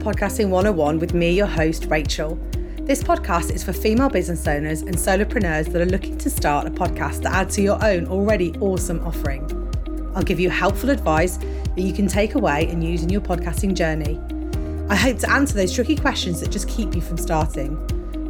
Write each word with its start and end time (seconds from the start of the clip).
Podcasting 0.00 0.48
101 0.48 0.98
with 0.98 1.12
me, 1.12 1.30
your 1.30 1.46
host, 1.46 1.84
Rachel. 1.84 2.36
This 2.84 3.02
podcast 3.02 3.52
is 3.52 3.62
for 3.62 3.74
female 3.74 4.08
business 4.08 4.48
owners 4.48 4.80
and 4.80 4.94
solopreneurs 4.94 5.70
that 5.70 5.82
are 5.82 5.90
looking 5.90 6.16
to 6.16 6.30
start 6.30 6.66
a 6.66 6.70
podcast 6.70 7.20
to 7.20 7.28
add 7.30 7.50
to 7.50 7.60
your 7.60 7.84
own 7.84 8.06
already 8.06 8.54
awesome 8.60 9.06
offering. 9.06 9.44
I'll 10.14 10.22
give 10.22 10.40
you 10.40 10.48
helpful 10.48 10.88
advice 10.88 11.36
that 11.36 11.80
you 11.80 11.92
can 11.92 12.08
take 12.08 12.34
away 12.34 12.66
and 12.68 12.82
use 12.82 13.02
in 13.02 13.10
your 13.10 13.20
podcasting 13.20 13.74
journey. 13.74 14.18
I 14.88 14.96
hope 14.96 15.18
to 15.18 15.30
answer 15.30 15.52
those 15.52 15.74
tricky 15.74 15.96
questions 15.96 16.40
that 16.40 16.50
just 16.50 16.66
keep 16.66 16.94
you 16.94 17.02
from 17.02 17.18
starting. 17.18 17.76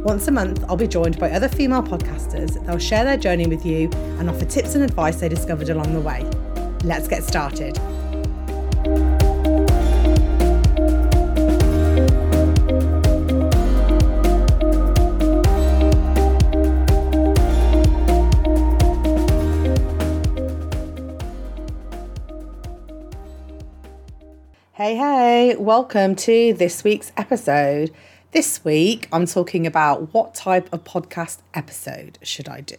Once 0.03 0.27
a 0.27 0.31
month, 0.31 0.65
I'll 0.67 0.75
be 0.75 0.89
joined 0.89 1.19
by 1.19 1.31
other 1.31 1.47
female 1.47 1.83
podcasters. 1.83 2.65
They'll 2.65 2.79
share 2.79 3.05
their 3.05 3.15
journey 3.15 3.47
with 3.47 3.65
you 3.65 3.89
and 4.19 4.29
offer 4.29 4.43
tips 4.43 4.75
and 4.75 4.83
advice 4.83 5.21
they 5.21 5.29
discovered 5.29 5.69
along 5.69 5.93
the 5.93 6.01
way. 6.01 6.29
Let's 6.83 7.07
get 7.07 7.23
started. 7.23 7.79
Welcome 25.71 26.17
to 26.17 26.51
this 26.55 26.83
week's 26.83 27.13
episode. 27.15 27.89
This 28.31 28.61
week, 28.65 29.07
I'm 29.13 29.25
talking 29.25 29.65
about 29.65 30.13
what 30.13 30.35
type 30.35 30.67
of 30.73 30.83
podcast 30.83 31.37
episode 31.53 32.19
should 32.21 32.49
I 32.49 32.59
do. 32.59 32.75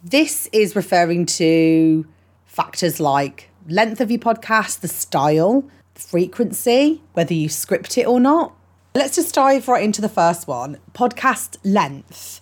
This 0.00 0.48
is 0.52 0.76
referring 0.76 1.26
to 1.26 2.06
factors 2.46 3.00
like 3.00 3.50
length 3.68 4.00
of 4.00 4.12
your 4.12 4.20
podcast, 4.20 4.78
the 4.78 4.86
style, 4.86 5.64
frequency, 5.96 7.02
whether 7.14 7.34
you 7.34 7.48
script 7.48 7.98
it 7.98 8.06
or 8.06 8.20
not. 8.20 8.54
Let's 8.94 9.16
just 9.16 9.34
dive 9.34 9.66
right 9.66 9.82
into 9.82 10.00
the 10.00 10.08
first 10.08 10.46
one 10.46 10.78
podcast 10.92 11.56
length. 11.64 12.40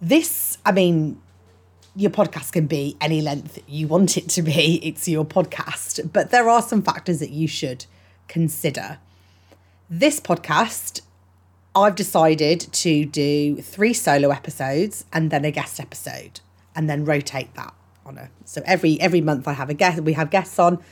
This, 0.00 0.58
I 0.66 0.72
mean, 0.72 1.22
your 1.94 2.10
podcast 2.10 2.50
can 2.50 2.66
be 2.66 2.96
any 3.00 3.20
length 3.20 3.60
you 3.68 3.86
want 3.86 4.16
it 4.16 4.28
to 4.30 4.42
be, 4.42 4.80
it's 4.82 5.06
your 5.06 5.24
podcast, 5.24 6.12
but 6.12 6.32
there 6.32 6.48
are 6.48 6.60
some 6.60 6.82
factors 6.82 7.20
that 7.20 7.30
you 7.30 7.46
should 7.46 7.86
consider. 8.28 8.98
This 9.88 10.20
podcast, 10.20 11.02
I've 11.74 11.94
decided 11.94 12.60
to 12.60 13.04
do 13.04 13.56
three 13.56 13.92
solo 13.92 14.30
episodes 14.30 15.04
and 15.12 15.30
then 15.30 15.44
a 15.44 15.50
guest 15.50 15.78
episode, 15.78 16.40
and 16.74 16.88
then 16.88 17.04
rotate 17.04 17.54
that 17.54 17.74
on 18.04 18.18
a. 18.18 18.30
So 18.44 18.62
every 18.64 19.00
every 19.00 19.20
month 19.20 19.46
I 19.46 19.52
have 19.52 19.70
a 19.70 19.74
guest, 19.74 20.00
we 20.00 20.14
have 20.14 20.30
guests 20.30 20.58
on, 20.58 20.82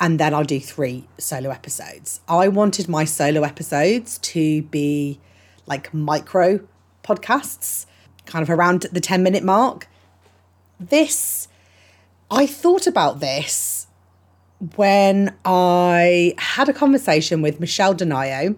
and 0.00 0.18
then 0.18 0.32
I'll 0.34 0.44
do 0.44 0.58
three 0.58 1.06
solo 1.18 1.50
episodes. 1.50 2.20
I 2.28 2.48
wanted 2.48 2.88
my 2.88 3.04
solo 3.04 3.42
episodes 3.42 4.18
to 4.18 4.62
be 4.62 5.20
like 5.66 5.92
micro 5.92 6.60
podcasts, 7.04 7.84
kind 8.24 8.42
of 8.42 8.48
around 8.48 8.86
the 8.92 9.00
ten 9.00 9.22
minute 9.22 9.44
mark. 9.44 9.86
This, 10.80 11.48
I 12.30 12.46
thought 12.46 12.86
about 12.86 13.20
this 13.20 13.75
when 14.76 15.34
I 15.44 16.34
had 16.38 16.68
a 16.68 16.72
conversation 16.72 17.42
with 17.42 17.60
Michelle 17.60 17.94
DeNio. 17.94 18.56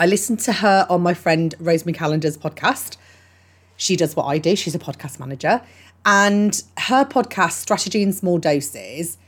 I 0.00 0.06
listened 0.06 0.40
to 0.40 0.52
her 0.52 0.86
on 0.88 1.02
my 1.02 1.14
friend 1.14 1.54
Rosemary 1.58 1.96
Callender's 1.96 2.36
podcast. 2.36 2.96
She 3.76 3.96
does 3.96 4.16
what 4.16 4.24
I 4.24 4.38
do, 4.38 4.56
she's 4.56 4.74
a 4.74 4.78
podcast 4.78 5.20
manager. 5.20 5.60
And 6.04 6.62
her 6.78 7.04
podcast, 7.04 7.52
Strategy 7.52 8.02
in 8.02 8.12
Small 8.12 8.38
Doses, 8.38 9.18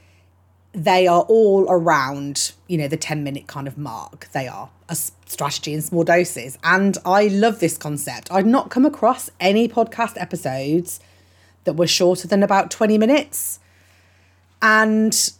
they 0.72 1.06
are 1.06 1.22
all 1.22 1.66
around, 1.68 2.52
you 2.68 2.78
know, 2.78 2.88
the 2.88 2.96
10 2.96 3.24
minute 3.24 3.46
kind 3.46 3.66
of 3.66 3.76
mark. 3.76 4.28
They 4.32 4.46
are 4.46 4.70
a 4.88 4.94
strategy 4.94 5.74
in 5.74 5.82
small 5.82 6.04
doses. 6.04 6.58
And 6.62 6.96
I 7.04 7.26
love 7.26 7.60
this 7.60 7.76
concept. 7.76 8.30
I'd 8.30 8.46
not 8.46 8.70
come 8.70 8.86
across 8.86 9.30
any 9.40 9.68
podcast 9.68 10.20
episodes 10.20 11.00
that 11.64 11.74
were 11.74 11.86
shorter 11.86 12.28
than 12.28 12.42
about 12.42 12.70
20 12.70 12.98
minutes. 12.98 13.58
And 14.62 15.32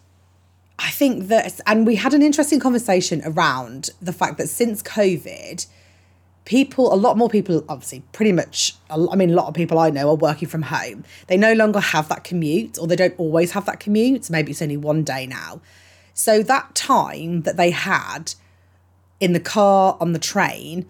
I 0.82 0.88
think 0.88 1.28
that, 1.28 1.60
and 1.66 1.86
we 1.86 1.96
had 1.96 2.14
an 2.14 2.22
interesting 2.22 2.58
conversation 2.58 3.20
around 3.24 3.90
the 4.00 4.14
fact 4.14 4.38
that 4.38 4.48
since 4.48 4.82
COVID, 4.82 5.66
people, 6.46 6.92
a 6.92 6.96
lot 6.96 7.18
more 7.18 7.28
people, 7.28 7.62
obviously, 7.68 8.02
pretty 8.12 8.32
much, 8.32 8.74
I 8.88 9.14
mean, 9.14 9.30
a 9.30 9.34
lot 9.34 9.46
of 9.46 9.52
people 9.52 9.78
I 9.78 9.90
know 9.90 10.08
are 10.08 10.14
working 10.14 10.48
from 10.48 10.62
home. 10.62 11.04
They 11.26 11.36
no 11.36 11.52
longer 11.52 11.80
have 11.80 12.08
that 12.08 12.24
commute, 12.24 12.78
or 12.78 12.86
they 12.86 12.96
don't 12.96 13.14
always 13.18 13.52
have 13.52 13.66
that 13.66 13.78
commute. 13.78 14.30
Maybe 14.30 14.52
it's 14.52 14.62
only 14.62 14.78
one 14.78 15.04
day 15.04 15.26
now. 15.26 15.60
So 16.14 16.42
that 16.42 16.74
time 16.74 17.42
that 17.42 17.58
they 17.58 17.70
had 17.70 18.34
in 19.20 19.34
the 19.34 19.40
car, 19.40 19.98
on 20.00 20.14
the 20.14 20.18
train, 20.18 20.86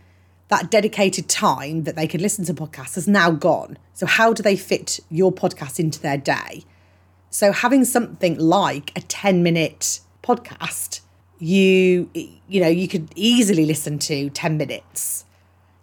that 0.48 0.70
dedicated 0.70 1.28
time 1.28 1.82
that 1.82 1.96
they 1.96 2.06
could 2.06 2.20
listen 2.20 2.44
to 2.44 2.54
podcasts 2.54 2.94
has 2.94 3.08
now 3.08 3.32
gone. 3.32 3.76
So, 3.92 4.06
how 4.06 4.32
do 4.32 4.42
they 4.42 4.56
fit 4.56 5.00
your 5.10 5.32
podcast 5.32 5.80
into 5.80 6.00
their 6.00 6.16
day? 6.16 6.64
So 7.30 7.52
having 7.52 7.84
something 7.84 8.38
like 8.38 8.92
a 8.96 9.00
10 9.00 9.42
minute 9.42 10.00
podcast, 10.22 11.00
you 11.38 12.10
you 12.12 12.60
know, 12.60 12.68
you 12.68 12.88
could 12.88 13.08
easily 13.14 13.64
listen 13.64 13.98
to 14.00 14.30
10 14.30 14.56
minutes. 14.56 15.24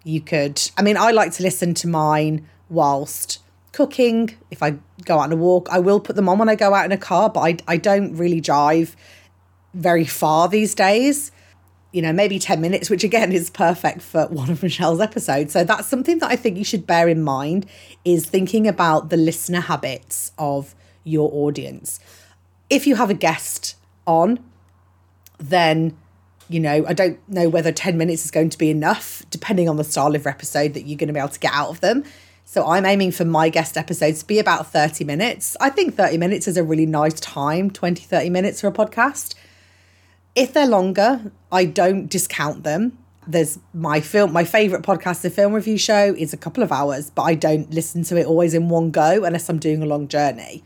You 0.04 0.20
could 0.20 0.60
I 0.76 0.82
mean, 0.82 0.96
I 0.96 1.10
like 1.10 1.32
to 1.34 1.42
listen 1.42 1.74
to 1.74 1.88
mine 1.88 2.46
whilst 2.68 3.40
cooking. 3.72 4.36
If 4.50 4.62
I 4.62 4.76
go 5.04 5.14
out 5.14 5.24
on 5.24 5.32
a 5.32 5.36
walk, 5.36 5.68
I 5.70 5.78
will 5.78 6.00
put 6.00 6.16
them 6.16 6.28
on 6.28 6.38
when 6.38 6.50
I 6.50 6.54
go 6.54 6.74
out 6.74 6.84
in 6.84 6.92
a 6.92 6.98
car, 6.98 7.30
but 7.30 7.40
I 7.40 7.56
I 7.66 7.76
don't 7.78 8.14
really 8.14 8.40
drive 8.40 8.94
very 9.72 10.04
far 10.04 10.48
these 10.48 10.74
days. 10.74 11.32
You 11.92 12.02
know, 12.02 12.12
maybe 12.12 12.38
10 12.38 12.60
minutes, 12.60 12.90
which 12.90 13.02
again 13.02 13.32
is 13.32 13.48
perfect 13.48 14.02
for 14.02 14.26
one 14.26 14.50
of 14.50 14.62
Michelle's 14.62 15.00
episodes. 15.00 15.54
So 15.54 15.64
that's 15.64 15.86
something 15.86 16.18
that 16.18 16.30
I 16.30 16.36
think 16.36 16.58
you 16.58 16.64
should 16.64 16.86
bear 16.86 17.08
in 17.08 17.22
mind 17.22 17.64
is 18.04 18.26
thinking 18.26 18.68
about 18.68 19.08
the 19.08 19.16
listener 19.16 19.60
habits 19.62 20.32
of 20.36 20.74
your 21.08 21.30
audience. 21.32 22.00
If 22.70 22.86
you 22.86 22.96
have 22.96 23.10
a 23.10 23.14
guest 23.14 23.76
on, 24.06 24.38
then 25.38 25.96
you 26.48 26.60
know, 26.60 26.84
I 26.86 26.94
don't 26.94 27.18
know 27.28 27.48
whether 27.48 27.72
10 27.72 27.98
minutes 27.98 28.24
is 28.24 28.30
going 28.30 28.48
to 28.50 28.58
be 28.58 28.70
enough, 28.70 29.22
depending 29.30 29.68
on 29.68 29.76
the 29.76 29.84
style 29.84 30.14
of 30.14 30.26
episode 30.26 30.74
that 30.74 30.86
you're 30.86 30.96
going 30.96 31.08
to 31.08 31.12
be 31.12 31.20
able 31.20 31.28
to 31.28 31.38
get 31.38 31.52
out 31.52 31.68
of 31.68 31.80
them. 31.80 32.04
So 32.44 32.66
I'm 32.66 32.86
aiming 32.86 33.12
for 33.12 33.26
my 33.26 33.50
guest 33.50 33.76
episodes 33.76 34.20
to 34.20 34.26
be 34.26 34.38
about 34.38 34.72
30 34.72 35.04
minutes. 35.04 35.56
I 35.60 35.68
think 35.68 35.94
30 35.94 36.16
minutes 36.16 36.48
is 36.48 36.56
a 36.56 36.64
really 36.64 36.86
nice 36.86 37.20
time, 37.20 37.70
20, 37.70 38.02
30 38.02 38.30
minutes 38.30 38.62
for 38.62 38.68
a 38.68 38.72
podcast. 38.72 39.34
If 40.34 40.54
they're 40.54 40.66
longer, 40.66 41.30
I 41.52 41.66
don't 41.66 42.06
discount 42.06 42.64
them. 42.64 42.96
There's 43.26 43.58
my 43.74 44.00
film, 44.00 44.32
my 44.32 44.44
favorite 44.44 44.82
podcast, 44.82 45.20
the 45.20 45.28
film 45.28 45.52
review 45.52 45.76
show, 45.76 46.14
is 46.16 46.32
a 46.32 46.38
couple 46.38 46.62
of 46.62 46.72
hours, 46.72 47.10
but 47.10 47.24
I 47.24 47.34
don't 47.34 47.70
listen 47.70 48.02
to 48.04 48.16
it 48.16 48.24
always 48.24 48.54
in 48.54 48.70
one 48.70 48.90
go 48.90 49.24
unless 49.24 49.50
I'm 49.50 49.58
doing 49.58 49.82
a 49.82 49.86
long 49.86 50.08
journey. 50.08 50.64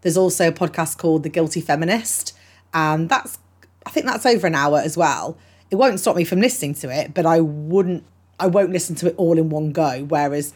There's 0.00 0.16
also 0.16 0.48
a 0.48 0.52
podcast 0.52 0.98
called 0.98 1.22
The 1.22 1.28
Guilty 1.28 1.60
Feminist, 1.60 2.36
and 2.72 3.08
that's 3.08 3.38
I 3.86 3.90
think 3.90 4.06
that's 4.06 4.26
over 4.26 4.46
an 4.46 4.54
hour 4.54 4.78
as 4.78 4.96
well. 4.96 5.36
It 5.70 5.76
won't 5.76 6.00
stop 6.00 6.16
me 6.16 6.24
from 6.24 6.40
listening 6.40 6.74
to 6.74 6.90
it, 6.90 7.14
but 7.14 7.26
I 7.26 7.40
wouldn't 7.40 8.04
I 8.38 8.46
won't 8.46 8.70
listen 8.70 8.94
to 8.96 9.08
it 9.08 9.14
all 9.16 9.38
in 9.38 9.48
one 9.48 9.72
go. 9.72 10.04
Whereas 10.04 10.54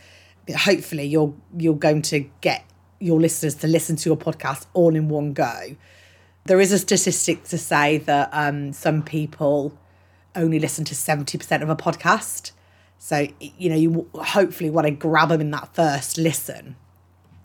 hopefully 0.55 1.05
you're 1.05 1.35
you're 1.57 1.75
going 1.75 2.03
to 2.03 2.31
get 2.41 2.65
your 2.99 3.21
listeners 3.21 3.55
to 3.57 3.67
listen 3.67 3.97
to 3.97 4.09
your 4.09 4.17
podcast 4.17 4.67
all 4.75 4.95
in 4.95 5.09
one 5.09 5.33
go. 5.33 5.77
There 6.45 6.61
is 6.61 6.73
a 6.73 6.79
statistic 6.79 7.45
to 7.45 7.59
say 7.59 7.99
that 7.99 8.29
um, 8.33 8.73
some 8.73 9.03
people 9.03 9.77
only 10.35 10.59
listen 10.59 10.85
to 10.85 10.95
70% 10.95 11.63
of 11.63 11.69
a 11.69 11.77
podcast. 11.77 12.53
So, 12.99 13.29
you 13.41 13.69
know, 13.69 13.77
you 13.77 14.09
hopefully 14.15 14.71
want 14.71 14.87
to 14.87 14.93
grab 14.93 15.29
them 15.29 15.41
in 15.41 15.51
that 15.53 15.75
first 15.75 16.19
listen 16.19 16.77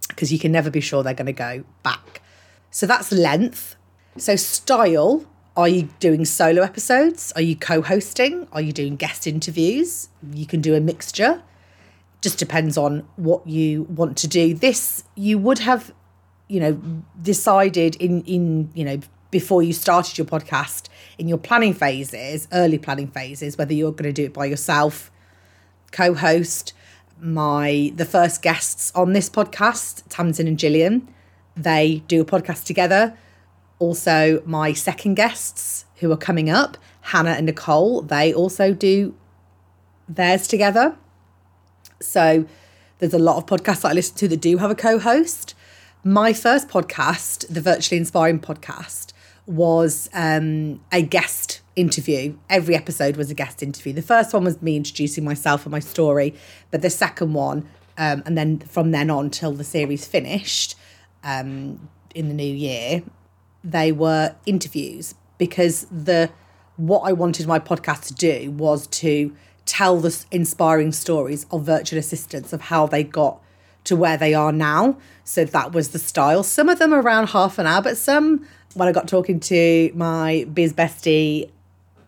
because 0.07 0.31
you 0.31 0.40
can 0.40 0.51
never 0.51 0.69
be 0.69 0.81
sure 0.81 1.04
they're 1.04 1.13
going 1.13 1.27
to 1.27 1.33
go 1.33 1.63
back. 1.83 2.21
So 2.71 2.86
that's 2.86 3.12
length. 3.12 3.75
So, 4.18 4.36
style 4.36 5.25
are 5.56 5.68
you 5.68 5.89
doing 6.00 6.24
solo 6.24 6.62
episodes? 6.62 7.31
Are 7.36 7.42
you 7.42 7.56
co 7.56 7.81
hosting? 7.81 8.48
Are 8.51 8.62
you 8.62 8.71
doing 8.71 8.95
guest 8.95 9.25
interviews? 9.25 10.09
You 10.31 10.45
can 10.45 10.62
do 10.62 10.75
a 10.75 10.80
mixture. 10.80 11.42
Just 12.21 12.38
depends 12.38 12.77
on 12.77 13.07
what 13.15 13.48
you 13.48 13.83
want 13.83 14.18
to 14.18 14.27
do. 14.27 14.54
This 14.54 15.04
you 15.15 15.39
would 15.39 15.59
have, 15.59 15.94
you 16.48 16.60
know, 16.60 17.03
decided 17.21 17.95
in, 17.95 18.21
in 18.24 18.69
you 18.75 18.86
know, 18.86 19.00
before 19.31 19.63
you 19.63 19.74
started 19.74 20.18
your 20.18 20.27
podcast 20.27 20.89
in 21.18 21.27
your 21.27 21.38
planning 21.38 21.74
phases, 21.74 22.48
early 22.53 22.77
planning 22.77 23.07
phases, 23.07 23.57
whether 23.57 23.74
you're 23.74 23.92
going 23.92 24.03
to 24.03 24.13
do 24.13 24.25
it 24.25 24.33
by 24.33 24.45
yourself, 24.45 25.12
co 25.92 26.13
host, 26.13 26.74
my 27.19 27.91
the 27.95 28.05
first 28.05 28.41
guests 28.41 28.91
on 28.95 29.13
this 29.13 29.29
podcast, 29.29 30.03
Tamsin 30.09 30.47
and 30.47 30.59
Gillian. 30.59 31.07
They 31.55 32.03
do 32.07 32.21
a 32.21 32.25
podcast 32.25 32.65
together. 32.65 33.17
Also, 33.79 34.41
my 34.45 34.73
second 34.73 35.15
guests 35.15 35.85
who 35.97 36.11
are 36.11 36.17
coming 36.17 36.49
up, 36.49 36.77
Hannah 37.01 37.31
and 37.31 37.45
Nicole, 37.45 38.01
they 38.01 38.33
also 38.33 38.73
do 38.73 39.15
theirs 40.07 40.47
together. 40.47 40.95
So 41.99 42.45
there's 42.99 43.13
a 43.13 43.19
lot 43.19 43.37
of 43.37 43.45
podcasts 43.45 43.81
that 43.81 43.89
I 43.89 43.93
listen 43.93 44.15
to 44.17 44.27
that 44.27 44.41
do 44.41 44.57
have 44.57 44.71
a 44.71 44.75
co-host. 44.75 45.53
My 46.03 46.33
first 46.33 46.67
podcast, 46.69 47.47
the 47.53 47.61
Virtually 47.61 47.97
Inspiring 47.97 48.39
podcast, 48.39 49.13
was 49.45 50.09
um, 50.13 50.81
a 50.91 51.01
guest 51.01 51.56
interview. 51.77 52.35
Every 52.50 52.75
episode 52.75 53.15
was 53.15 53.29
a 53.31 53.33
guest 53.33 53.63
interview. 53.63 53.94
The 53.94 54.01
first 54.01 54.33
one 54.33 54.44
was 54.44 54.62
me 54.62 54.75
introducing 54.75 55.24
myself 55.24 55.65
and 55.65 55.71
my 55.71 55.79
story, 55.79 56.33
but 56.71 56.81
the 56.81 56.89
second 56.89 57.33
one, 57.33 57.69
um, 57.97 58.24
and 58.25 58.38
then 58.38 58.59
from 58.59 58.91
then 58.91 59.09
on 59.09 59.29
till 59.29 59.53
the 59.53 59.63
series 59.63 60.06
finished 60.06 60.75
um, 61.24 61.88
in 62.13 62.27
the 62.27 62.33
new 62.33 62.53
year, 62.53 63.03
they 63.63 63.91
were 63.91 64.35
interviews 64.45 65.15
because 65.38 65.85
the 65.91 66.29
what 66.75 67.01
I 67.01 67.13
wanted 67.13 67.47
my 67.47 67.59
podcast 67.59 68.06
to 68.07 68.13
do 68.13 68.51
was 68.51 68.88
to 68.88 69.35
tell 69.65 70.00
the 70.00 70.25
inspiring 70.31 70.91
stories 70.91 71.45
of 71.51 71.63
virtual 71.63 72.00
assistants 72.00 72.53
of 72.53 72.62
how 72.62 72.88
they 72.88 73.03
got 73.03 73.41
to 73.83 73.95
where 73.95 74.18
they 74.18 74.33
are 74.33 74.51
now. 74.51 74.97
So 75.24 75.44
that 75.45 75.74
was 75.74 75.89
the 75.89 76.00
style. 76.00 76.44
Some 76.44 76.69
of 76.69 76.79
them 76.79 76.94
around 76.94 77.29
half 77.29 77.57
an 77.57 77.68
hour, 77.68 77.81
but 77.81 77.97
some 77.97 78.45
when 78.74 78.88
I 78.88 78.91
got 78.91 79.07
talking 79.07 79.39
to 79.41 79.91
my 79.95 80.45
biz 80.53 80.74
bestie 80.74 81.50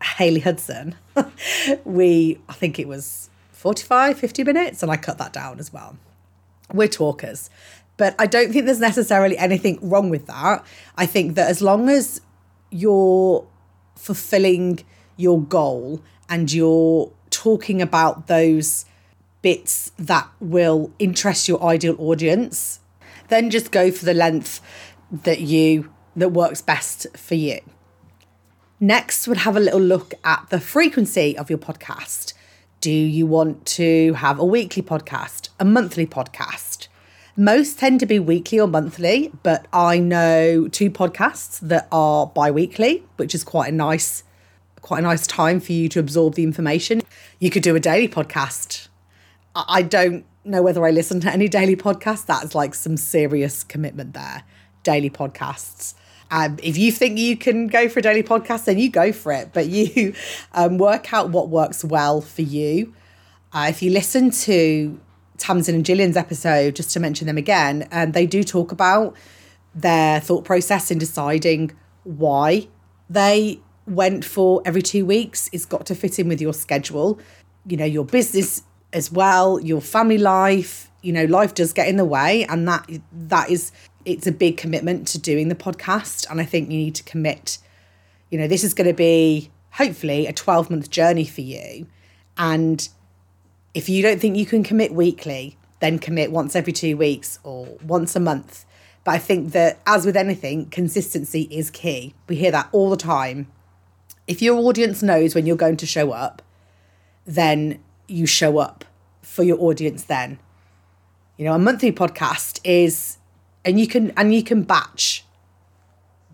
Haley 0.01 0.39
Hudson, 0.39 0.95
we 1.85 2.39
I 2.47 2.53
think 2.53 2.79
it 2.79 2.87
was 2.87 3.29
45, 3.51 4.17
50 4.17 4.43
minutes, 4.43 4.81
and 4.81 4.91
I 4.91 4.97
cut 4.97 5.17
that 5.17 5.33
down 5.33 5.59
as 5.59 5.73
well. 5.73 5.97
We're 6.73 6.87
talkers. 6.87 7.49
But 7.97 8.15
I 8.17 8.27
don't 8.27 8.53
think 8.53 8.65
there's 8.65 8.79
necessarily 8.79 9.37
anything 9.37 9.77
wrong 9.81 10.09
with 10.09 10.27
that. 10.27 10.63
I 10.95 11.05
think 11.05 11.35
that 11.35 11.49
as 11.49 11.61
long 11.61 11.89
as 11.89 12.21
you're 12.69 13.45
fulfilling 13.97 14.79
your 15.17 15.41
goal 15.41 16.01
and 16.29 16.51
you're 16.51 17.11
talking 17.29 17.81
about 17.81 18.27
those 18.27 18.85
bits 19.41 19.91
that 19.97 20.29
will 20.39 20.91
interest 20.97 21.49
your 21.49 21.61
ideal 21.61 21.97
audience, 21.99 22.79
then 23.27 23.49
just 23.49 23.71
go 23.71 23.91
for 23.91 24.05
the 24.05 24.13
length 24.13 24.61
that 25.11 25.41
you 25.41 25.91
that 26.15 26.29
works 26.29 26.61
best 26.61 27.07
for 27.17 27.35
you. 27.35 27.59
Next, 28.79 29.27
we'll 29.27 29.37
have 29.37 29.57
a 29.57 29.59
little 29.59 29.81
look 29.81 30.13
at 30.23 30.45
the 30.49 30.59
frequency 30.59 31.37
of 31.37 31.49
your 31.49 31.59
podcast. 31.59 32.33
Do 32.79 32.91
you 32.91 33.27
want 33.27 33.65
to 33.65 34.13
have 34.13 34.39
a 34.39 34.45
weekly 34.45 34.81
podcast, 34.81 35.49
a 35.59 35.65
monthly 35.65 36.07
podcast? 36.07 36.87
Most 37.35 37.77
tend 37.79 37.99
to 37.99 38.05
be 38.05 38.19
weekly 38.19 38.57
or 38.57 38.67
monthly, 38.67 39.33
but 39.43 39.65
I 39.73 39.99
know 39.99 40.69
two 40.69 40.89
podcasts 40.89 41.59
that 41.59 41.89
are 41.91 42.27
bi-weekly, 42.27 43.03
which 43.17 43.35
is 43.35 43.43
quite 43.43 43.73
a 43.73 43.75
nice 43.75 44.23
quite 44.81 44.99
a 44.99 45.01
nice 45.01 45.27
time 45.27 45.59
for 45.59 45.73
you 45.73 45.89
to 45.89 45.99
absorb 45.99 46.35
the 46.35 46.43
information. 46.43 47.01
You 47.39 47.49
could 47.49 47.63
do 47.63 47.75
a 47.75 47.81
daily 47.81 48.07
podcast. 48.07 48.87
I 49.53 49.81
don't 49.81 50.25
know 50.45 50.61
whether 50.61 50.85
I 50.85 50.91
listen 50.91 51.19
to 51.19 51.31
any 51.31 51.49
daily 51.49 51.75
podcasts. 51.75 52.25
That's 52.25 52.55
like 52.55 52.73
some 52.73 52.95
serious 52.95 53.65
commitment 53.65 54.13
there. 54.13 54.43
Daily 54.83 55.09
podcasts. 55.09 55.95
Um, 56.31 56.57
if 56.61 56.77
you 56.77 56.91
think 56.91 57.17
you 57.17 57.35
can 57.35 57.67
go 57.67 57.89
for 57.89 57.99
a 57.99 58.01
daily 58.01 58.23
podcast, 58.23 58.65
then 58.65 58.77
you 58.77 58.89
go 58.89 59.11
for 59.11 59.31
it. 59.31 59.51
But 59.53 59.67
you 59.67 60.13
um, 60.53 60.77
work 60.77 61.13
out 61.13 61.29
what 61.29 61.49
works 61.49 61.83
well 61.83 62.21
for 62.21 62.41
you. 62.41 62.93
Uh, 63.51 63.67
if 63.69 63.81
you 63.81 63.89
listen 63.91 64.29
to 64.29 64.99
Tamsin 65.37 65.75
and 65.75 65.85
Gillian's 65.85 66.17
episode, 66.17 66.75
just 66.75 66.91
to 66.91 66.99
mention 66.99 67.25
them 67.27 67.37
again, 67.37 67.87
and 67.91 68.09
um, 68.09 68.11
they 68.11 68.27
do 68.27 68.43
talk 68.43 68.71
about 68.71 69.15
their 69.73 70.19
thought 70.19 70.43
process 70.43 70.91
in 70.91 70.97
deciding 70.97 71.71
why 72.03 72.67
they 73.09 73.59
went 73.87 74.23
for 74.23 74.61
every 74.65 74.81
two 74.81 75.05
weeks. 75.05 75.49
It's 75.51 75.65
got 75.65 75.85
to 75.87 75.95
fit 75.95 76.19
in 76.19 76.27
with 76.27 76.41
your 76.41 76.53
schedule, 76.53 77.19
you 77.65 77.77
know, 77.77 77.85
your 77.85 78.05
business 78.05 78.63
as 78.93 79.11
well, 79.11 79.59
your 79.59 79.81
family 79.81 80.17
life. 80.17 80.91
You 81.01 81.13
know, 81.13 81.25
life 81.25 81.53
does 81.53 81.71
get 81.71 81.87
in 81.87 81.95
the 81.95 82.05
way, 82.05 82.43
and 82.45 82.67
that 82.67 82.87
that 83.13 83.49
is 83.49 83.71
it's 84.05 84.27
a 84.27 84.31
big 84.31 84.57
commitment 84.57 85.07
to 85.09 85.19
doing 85.19 85.49
the 85.49 85.55
podcast. 85.55 86.29
And 86.29 86.39
I 86.39 86.45
think 86.45 86.69
you 86.69 86.77
need 86.77 86.95
to 86.95 87.03
commit, 87.03 87.57
you 88.29 88.37
know, 88.37 88.47
this 88.47 88.63
is 88.63 88.73
going 88.73 88.87
to 88.87 88.93
be 88.93 89.51
hopefully 89.71 90.27
a 90.27 90.33
12 90.33 90.69
month 90.69 90.89
journey 90.89 91.25
for 91.25 91.41
you. 91.41 91.87
And 92.37 92.87
if 93.73 93.89
you 93.89 94.01
don't 94.01 94.19
think 94.19 94.37
you 94.37 94.45
can 94.45 94.63
commit 94.63 94.93
weekly, 94.93 95.57
then 95.79 95.99
commit 95.99 96.31
once 96.31 96.55
every 96.55 96.73
two 96.73 96.97
weeks 96.97 97.39
or 97.43 97.77
once 97.83 98.15
a 98.15 98.19
month. 98.19 98.65
But 99.03 99.11
I 99.11 99.17
think 99.17 99.53
that, 99.53 99.79
as 99.85 100.05
with 100.05 100.17
anything, 100.17 100.65
consistency 100.69 101.47
is 101.49 101.69
key. 101.69 102.13
We 102.27 102.35
hear 102.35 102.51
that 102.51 102.69
all 102.71 102.89
the 102.89 102.97
time. 102.97 103.47
If 104.27 104.41
your 104.41 104.57
audience 104.57 105.01
knows 105.01 105.33
when 105.33 105.45
you're 105.45 105.55
going 105.55 105.77
to 105.77 105.85
show 105.85 106.11
up, 106.11 106.41
then 107.25 107.79
you 108.07 108.25
show 108.25 108.57
up 108.57 108.85
for 109.21 109.43
your 109.43 109.59
audience 109.61 110.03
then. 110.03 110.39
You 111.37 111.45
know, 111.45 111.53
a 111.53 111.59
monthly 111.59 111.91
podcast 111.91 112.59
is 112.63 113.18
and 113.65 113.79
you 113.79 113.87
can 113.87 114.11
and 114.11 114.33
you 114.33 114.43
can 114.43 114.63
batch 114.63 115.25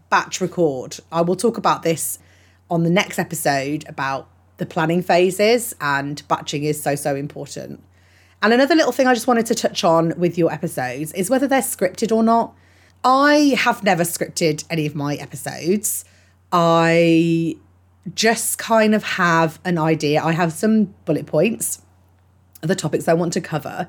batch 0.09 0.41
record. 0.41 0.97
I 1.11 1.21
will 1.21 1.35
talk 1.35 1.57
about 1.57 1.83
this 1.83 2.19
on 2.69 2.83
the 2.83 2.89
next 2.89 3.19
episode 3.19 3.85
about 3.87 4.29
the 4.57 4.65
planning 4.65 5.01
phases 5.01 5.75
and 5.81 6.25
batching 6.27 6.63
is 6.63 6.81
so 6.81 6.95
so 6.95 7.15
important. 7.15 7.83
And 8.41 8.53
another 8.53 8.75
little 8.75 8.91
thing 8.91 9.07
I 9.07 9.13
just 9.13 9.27
wanted 9.27 9.45
to 9.47 9.55
touch 9.55 9.83
on 9.83 10.13
with 10.17 10.37
your 10.37 10.51
episodes 10.51 11.11
is 11.13 11.29
whether 11.29 11.47
they're 11.47 11.61
scripted 11.61 12.15
or 12.15 12.23
not. 12.23 12.55
I 13.03 13.55
have 13.57 13.83
never 13.83 14.03
scripted 14.03 14.65
any 14.69 14.85
of 14.85 14.95
my 14.95 15.15
episodes. 15.15 16.05
I 16.51 17.55
just 18.13 18.57
kind 18.57 18.93
of 18.93 19.03
have 19.03 19.59
an 19.65 19.77
idea. 19.77 20.23
I 20.23 20.33
have 20.33 20.53
some 20.53 20.93
bullet 21.05 21.25
points 21.25 21.81
the 22.67 22.75
topics 22.75 23.07
I 23.07 23.13
want 23.13 23.33
to 23.33 23.41
cover. 23.41 23.87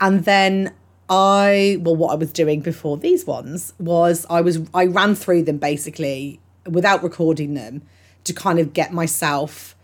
And 0.00 0.24
then 0.24 0.72
I 1.08 1.78
well 1.80 1.96
what 1.96 2.12
I 2.12 2.16
was 2.16 2.32
doing 2.32 2.60
before 2.60 2.96
these 2.96 3.26
ones 3.26 3.72
was 3.78 4.26
I 4.28 4.40
was 4.40 4.60
I 4.74 4.86
ran 4.86 5.14
through 5.14 5.44
them 5.44 5.58
basically 5.58 6.40
without 6.66 7.02
recording 7.02 7.54
them 7.54 7.82
to 8.24 8.32
kind 8.32 8.58
of 8.58 8.72
get 8.72 8.92
myself 8.92 9.76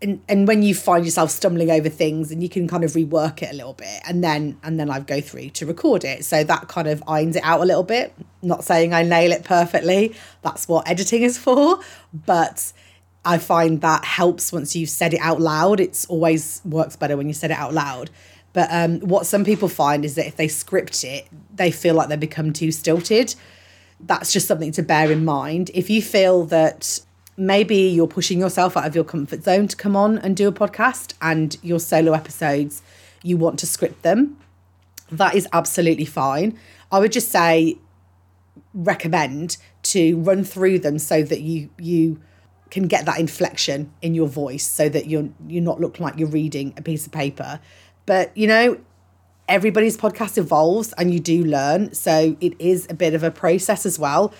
and 0.00 0.20
and 0.28 0.46
when 0.46 0.62
you 0.62 0.74
find 0.74 1.04
yourself 1.04 1.30
stumbling 1.30 1.70
over 1.70 1.88
things 1.88 2.30
and 2.30 2.42
you 2.42 2.48
can 2.48 2.68
kind 2.68 2.84
of 2.84 2.92
rework 2.92 3.42
it 3.42 3.50
a 3.50 3.54
little 3.54 3.74
bit 3.74 4.00
and 4.06 4.22
then 4.22 4.56
and 4.62 4.78
then 4.78 4.88
I 4.88 5.00
go 5.00 5.20
through 5.20 5.50
to 5.50 5.66
record 5.66 6.04
it. 6.04 6.24
So 6.24 6.44
that 6.44 6.68
kind 6.68 6.88
of 6.88 7.02
irons 7.08 7.36
it 7.36 7.42
out 7.42 7.60
a 7.60 7.64
little 7.64 7.82
bit. 7.82 8.14
Not 8.40 8.64
saying 8.64 8.94
I 8.94 9.02
nail 9.02 9.32
it 9.32 9.44
perfectly. 9.44 10.14
That's 10.42 10.68
what 10.68 10.88
editing 10.88 11.22
is 11.22 11.36
for. 11.36 11.80
But 12.14 12.72
I 13.24 13.36
find 13.36 13.82
that 13.82 14.04
helps 14.04 14.52
once 14.52 14.74
you've 14.74 14.88
said 14.88 15.12
it 15.12 15.20
out 15.20 15.40
loud. 15.40 15.80
It's 15.80 16.06
always 16.06 16.62
works 16.64 16.96
better 16.96 17.16
when 17.16 17.26
you 17.26 17.34
said 17.34 17.50
it 17.50 17.58
out 17.58 17.74
loud 17.74 18.10
but 18.52 18.68
um, 18.70 19.00
what 19.00 19.26
some 19.26 19.44
people 19.44 19.68
find 19.68 20.04
is 20.04 20.14
that 20.16 20.26
if 20.26 20.36
they 20.36 20.48
script 20.48 21.04
it, 21.04 21.28
they 21.54 21.70
feel 21.70 21.94
like 21.94 22.08
they 22.08 22.16
become 22.16 22.52
too 22.52 22.72
stilted. 22.72 23.34
That's 24.00 24.32
just 24.32 24.48
something 24.48 24.72
to 24.72 24.82
bear 24.82 25.10
in 25.10 25.24
mind. 25.24 25.70
If 25.74 25.88
you 25.88 26.02
feel 26.02 26.44
that 26.46 27.00
maybe 27.36 27.76
you're 27.76 28.08
pushing 28.08 28.40
yourself 28.40 28.76
out 28.76 28.86
of 28.86 28.94
your 28.94 29.04
comfort 29.04 29.44
zone 29.44 29.68
to 29.68 29.76
come 29.76 29.94
on 29.94 30.18
and 30.18 30.36
do 30.36 30.48
a 30.48 30.52
podcast 30.52 31.14
and 31.22 31.56
your 31.62 31.78
solo 31.78 32.12
episodes, 32.12 32.82
you 33.22 33.36
want 33.36 33.58
to 33.60 33.66
script 33.66 34.02
them, 34.02 34.36
that 35.12 35.34
is 35.34 35.46
absolutely 35.52 36.04
fine. 36.04 36.58
I 36.90 36.98
would 36.98 37.12
just 37.12 37.30
say 37.30 37.78
recommend 38.74 39.56
to 39.82 40.18
run 40.18 40.44
through 40.44 40.78
them 40.78 40.98
so 40.98 41.22
that 41.22 41.40
you 41.40 41.70
you 41.78 42.20
can 42.70 42.86
get 42.86 43.04
that 43.04 43.18
inflection 43.18 43.92
in 44.00 44.14
your 44.14 44.28
voice 44.28 44.64
so 44.64 44.88
that 44.88 45.06
you're 45.06 45.28
you're 45.48 45.62
not 45.62 45.80
looking 45.80 46.04
like 46.04 46.18
you're 46.18 46.28
reading 46.28 46.72
a 46.76 46.82
piece 46.82 47.06
of 47.06 47.12
paper 47.12 47.60
but, 48.10 48.36
you 48.36 48.48
know, 48.48 48.76
everybody's 49.48 49.96
podcast 49.96 50.36
evolves 50.36 50.92
and 50.94 51.14
you 51.14 51.20
do 51.20 51.44
learn. 51.44 51.94
So 51.94 52.36
it 52.40 52.60
is 52.60 52.88
a 52.90 52.94
bit 52.94 53.14
of 53.14 53.22
a 53.22 53.30
process 53.30 53.86
as 53.86 54.00
well. 54.00 54.34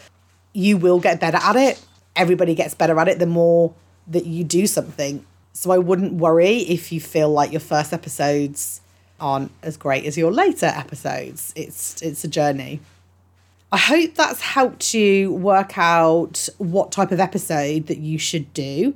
You 0.52 0.76
will 0.76 0.98
get 0.98 1.20
better 1.20 1.36
at 1.36 1.54
it. 1.54 1.80
Everybody 2.16 2.56
gets 2.56 2.74
better 2.74 2.98
at 2.98 3.06
it 3.06 3.20
the 3.20 3.26
more 3.26 3.72
that 4.08 4.26
you 4.26 4.42
do 4.42 4.66
something. 4.66 5.24
So 5.52 5.70
I 5.70 5.78
wouldn't 5.78 6.14
worry 6.14 6.56
if 6.56 6.90
you 6.90 7.00
feel 7.00 7.28
like 7.28 7.52
your 7.52 7.60
first 7.60 7.92
episodes 7.92 8.80
aren't 9.20 9.52
as 9.62 9.76
great 9.76 10.04
as 10.04 10.18
your 10.18 10.32
later 10.32 10.66
episodes. 10.66 11.52
It's 11.54 12.02
it's 12.02 12.24
a 12.24 12.28
journey. 12.28 12.80
I 13.70 13.78
hope 13.78 14.16
that's 14.16 14.40
helped 14.40 14.94
you 14.94 15.32
work 15.32 15.78
out 15.78 16.48
what 16.58 16.90
type 16.90 17.12
of 17.12 17.20
episode 17.20 17.86
that 17.86 17.98
you 17.98 18.18
should 18.18 18.52
do 18.52 18.94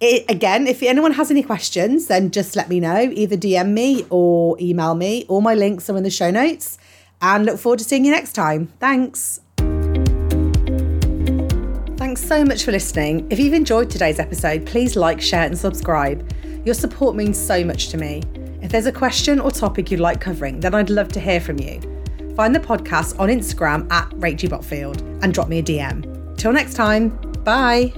it, 0.00 0.24
again, 0.28 0.66
if 0.66 0.82
anyone 0.82 1.12
has 1.12 1.30
any 1.30 1.42
questions, 1.42 2.06
then 2.06 2.30
just 2.30 2.54
let 2.54 2.68
me 2.68 2.80
know. 2.80 3.10
Either 3.12 3.36
DM 3.36 3.72
me 3.72 4.06
or 4.10 4.56
email 4.60 4.94
me. 4.94 5.24
All 5.28 5.40
my 5.40 5.54
links 5.54 5.90
are 5.90 5.96
in 5.96 6.04
the 6.04 6.10
show 6.10 6.30
notes. 6.30 6.78
And 7.20 7.44
look 7.44 7.58
forward 7.58 7.80
to 7.80 7.84
seeing 7.84 8.04
you 8.04 8.12
next 8.12 8.32
time. 8.32 8.68
Thanks. 8.78 9.40
Thanks 11.96 12.24
so 12.24 12.44
much 12.44 12.62
for 12.62 12.70
listening. 12.70 13.26
If 13.28 13.40
you've 13.40 13.54
enjoyed 13.54 13.90
today's 13.90 14.20
episode, 14.20 14.66
please 14.66 14.94
like, 14.94 15.20
share, 15.20 15.44
and 15.44 15.58
subscribe. 15.58 16.32
Your 16.64 16.74
support 16.74 17.16
means 17.16 17.36
so 17.36 17.64
much 17.64 17.88
to 17.88 17.96
me. 17.96 18.22
If 18.62 18.70
there's 18.70 18.86
a 18.86 18.92
question 18.92 19.40
or 19.40 19.50
topic 19.50 19.90
you'd 19.90 20.00
like 20.00 20.20
covering, 20.20 20.60
then 20.60 20.74
I'd 20.74 20.90
love 20.90 21.08
to 21.12 21.20
hear 21.20 21.40
from 21.40 21.58
you. 21.58 21.80
Find 22.36 22.54
the 22.54 22.60
podcast 22.60 23.18
on 23.18 23.30
Instagram 23.30 23.90
at 23.90 24.12
Rachel 24.14 24.50
Botfield 24.50 25.00
and 25.24 25.34
drop 25.34 25.48
me 25.48 25.58
a 25.58 25.62
DM. 25.62 26.36
Till 26.36 26.52
next 26.52 26.74
time, 26.74 27.10
bye. 27.42 27.92